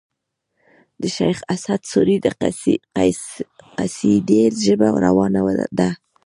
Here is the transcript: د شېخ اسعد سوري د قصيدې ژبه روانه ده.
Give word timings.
د 1.01 1.03
شېخ 1.15 1.37
اسعد 1.53 1.81
سوري 1.91 2.17
د 2.21 2.27
قصيدې 3.79 4.43
ژبه 4.63 4.87
روانه 5.05 5.41
ده. 5.77 5.89